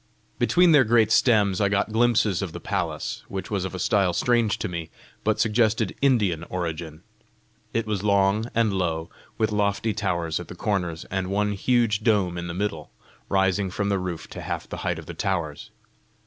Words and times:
Between 0.39 0.71
their 0.71 0.83
great 0.83 1.11
stems 1.11 1.61
I 1.61 1.69
got 1.69 1.91
glimpses 1.91 2.41
of 2.41 2.53
the 2.53 2.59
palace, 2.59 3.23
which 3.27 3.51
was 3.51 3.65
of 3.65 3.75
a 3.75 3.77
style 3.77 4.13
strange 4.13 4.57
to 4.57 4.67
me, 4.67 4.89
but 5.23 5.39
suggested 5.39 5.93
Indian 6.01 6.43
origin. 6.45 7.03
It 7.71 7.85
was 7.85 8.01
long 8.01 8.45
and 8.55 8.73
low, 8.73 9.11
with 9.37 9.51
lofty 9.51 9.93
towers 9.93 10.39
at 10.39 10.47
the 10.47 10.55
corners, 10.55 11.05
and 11.11 11.27
one 11.27 11.51
huge 11.51 12.01
dome 12.03 12.35
in 12.39 12.47
the 12.47 12.55
middle, 12.55 12.89
rising 13.29 13.69
from 13.69 13.89
the 13.89 13.99
roof 13.99 14.27
to 14.31 14.41
half 14.41 14.67
the 14.67 14.77
height 14.77 14.97
of 14.97 15.05
the 15.05 15.13
towers. 15.13 15.69